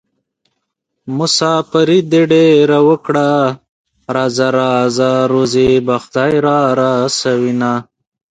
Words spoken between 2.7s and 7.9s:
وکړه راځه راځه روزي به خدای رارسوينه